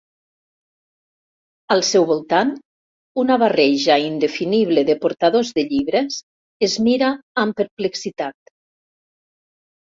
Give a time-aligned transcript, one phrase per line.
[1.73, 2.53] Al seu voltant
[3.23, 6.19] una barreja indefinible de portadors de llibres
[6.69, 7.11] es mira
[7.45, 8.55] amb perplexitat.